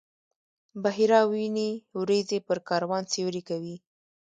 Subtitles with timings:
[0.83, 1.69] بحیرا ویني
[1.99, 3.75] وریځې پر کاروان سیوری کوي.